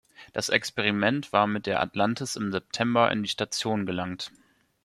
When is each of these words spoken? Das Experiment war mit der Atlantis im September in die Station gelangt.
Das 0.33 0.49
Experiment 0.49 1.31
war 1.31 1.45
mit 1.45 1.67
der 1.67 1.79
Atlantis 1.79 2.35
im 2.35 2.51
September 2.51 3.11
in 3.11 3.21
die 3.21 3.29
Station 3.29 3.85
gelangt. 3.85 4.31